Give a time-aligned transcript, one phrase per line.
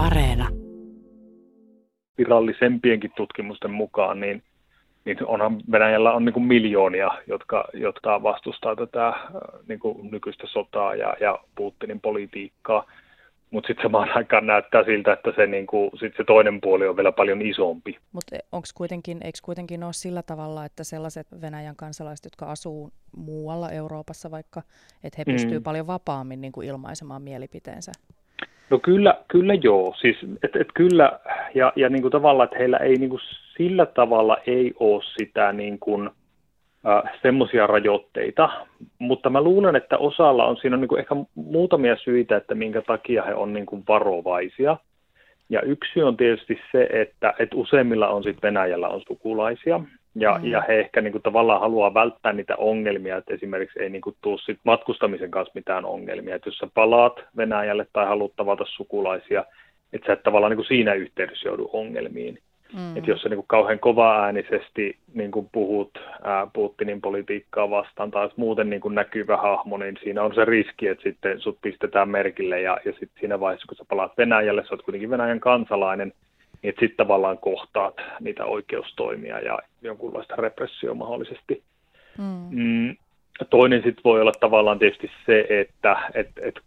[0.00, 0.48] Areena.
[2.18, 4.42] Virallisempienkin tutkimusten mukaan, niin,
[5.04, 9.16] niin onhan Venäjällä on niin kuin miljoonia, jotka, jotka vastustaa tätä äh,
[9.68, 12.84] niin kuin nykyistä sotaa ja, ja Putinin politiikkaa.
[13.50, 17.12] Mutta sitten samaan aikaan näyttää siltä, että se, niinku, sit se toinen puoli on vielä
[17.12, 17.98] paljon isompi.
[18.12, 23.70] Mutta onko kuitenkin, eikö kuitenkin ole sillä tavalla, että sellaiset Venäjän kansalaiset, jotka asuu muualla
[23.70, 24.62] Euroopassa vaikka,
[25.04, 25.32] että he mm.
[25.32, 27.92] pystyvät paljon vapaammin niin kuin ilmaisemaan mielipiteensä?
[28.70, 29.94] No kyllä, kyllä joo.
[30.00, 31.20] Siis, et, et kyllä,
[31.54, 33.22] ja, ja niin kuin tavallaan, että heillä ei niin kuin
[33.56, 36.10] sillä tavalla ei ole sitä niin kuin,
[36.86, 38.50] äh, semmoisia rajoitteita,
[38.98, 42.82] mutta mä luulen, että osalla on siinä on niin kuin ehkä muutamia syitä, että minkä
[42.82, 44.76] takia he on niin kuin varovaisia.
[45.48, 49.80] Ja yksi on tietysti se, että, että useimmilla on sitten Venäjällä on sukulaisia,
[50.14, 50.44] ja, mm.
[50.44, 54.16] ja he ehkä niin kuin, tavallaan haluaa välttää niitä ongelmia, että esimerkiksi ei niin kuin,
[54.22, 56.34] tule sit matkustamisen kanssa mitään ongelmia.
[56.34, 59.44] Että jos sä palaat Venäjälle tai haluat tavata sukulaisia,
[59.92, 62.38] että sä et tavallaan niin kuin siinä yhteydessä joudu ongelmiin.
[62.72, 62.96] Mm.
[62.96, 65.90] Että jos sä niin kuin, kauhean kova-äänisesti niin kuin puhut
[66.24, 70.88] ää, Putinin politiikkaa vastaan tai muuten niin kuin näkyvä hahmo, niin siinä on se riski,
[70.88, 74.74] että sitten sut pistetään merkille ja, ja sitten siinä vaiheessa, kun sä palaat Venäjälle, sä
[74.74, 76.12] oot kuitenkin Venäjän kansalainen,
[76.62, 81.62] niin sitten tavallaan kohtaat niitä oikeustoimia ja jonkunlaista repressio mahdollisesti.
[82.18, 82.46] Mm.
[82.50, 82.96] Mm,
[83.50, 86.60] toinen sitten voi olla tavallaan tietysti se, että et, et,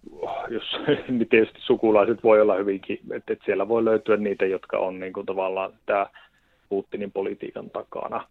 [0.49, 0.64] jos
[1.08, 5.14] niin tietysti sukulaiset voi olla hyvinkin, että et siellä voi löytyä niitä, jotka on niin
[5.14, 6.08] kuin tavallaan tämä
[6.69, 8.27] Putinin politiikan takana.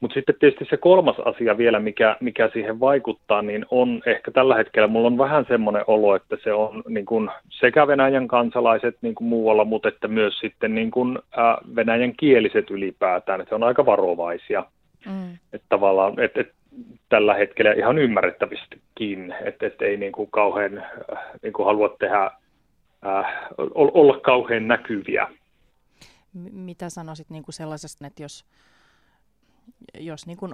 [0.00, 4.54] Mutta sitten tietysti se kolmas asia vielä, mikä, mikä siihen vaikuttaa, niin on ehkä tällä
[4.54, 9.14] hetkellä, mulla on vähän semmoinen olo, että se on niin kuin sekä Venäjän kansalaiset niin
[9.14, 13.62] kuin muualla, mutta että myös sitten niin kuin, ää, Venäjän kieliset ylipäätään, että se on
[13.62, 14.64] aika varovaisia.
[15.06, 15.38] Mm.
[15.52, 16.54] Että tavallaan, että, että
[17.08, 20.84] tällä hetkellä ihan ymmärrettävistikin, että, että ei niin kuin kauhean
[21.42, 22.30] niin kuin halua tehdä,
[23.02, 25.28] ää, olla kauhean näkyviä.
[26.52, 28.44] Mitä sanoisit niin kuin sellaisesta, että jos
[29.98, 30.52] jos niin kuin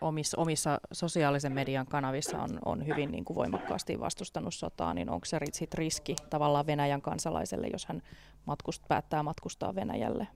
[0.00, 5.24] omissa, omissa sosiaalisen median kanavissa on, on hyvin niin kuin voimakkaasti vastustanut sotaa, niin onko
[5.24, 8.02] se sit riski tavallaan Venäjän kansalaiselle, jos hän
[8.46, 10.26] matkust, päättää matkustaa Venäjälle?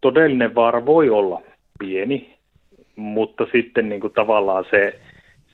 [0.00, 1.42] Todellinen vaara voi olla
[1.78, 2.38] pieni,
[2.96, 5.00] mutta sitten niin kuin tavallaan se,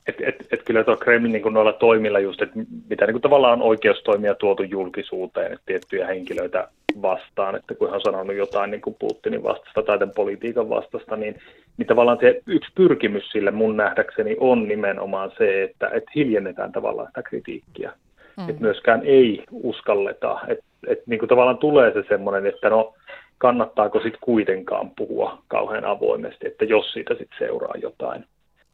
[0.06, 2.58] että et, et kyllä tuo Kremlin niin noilla toimilla just, että
[2.88, 6.68] mitä niin kuin tavallaan on oikeustoimia tuotu julkisuuteen, että tiettyjä henkilöitä
[7.02, 11.16] vastaan, että kun hän on sanonut jotain niin kuin Putinin vastasta tai tämän politiikan vastasta,
[11.16, 11.38] niin,
[11.76, 17.08] niin tavallaan se yksi pyrkimys sille mun nähdäkseni on nimenomaan se, että, että hiljennetään tavallaan
[17.08, 17.92] sitä kritiikkiä.
[18.36, 18.48] Mm.
[18.48, 22.94] Että myöskään ei uskalleta, että, että niin kuin tavallaan tulee se semmoinen, että no
[23.38, 28.24] kannattaako sitten kuitenkaan puhua kauhean avoimesti, että jos siitä sitten seuraa jotain.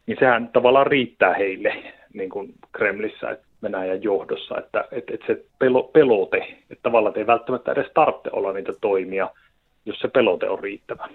[0.07, 1.75] Niin sehän tavallaan riittää heille
[2.13, 6.39] niin kuin Kremlissä, että Venäjän johdossa, että, että, että se pelo, pelote,
[6.71, 9.31] että tavallaan ei välttämättä edes tarvitse olla niitä toimia,
[9.87, 11.09] jos se pelote on riittävä.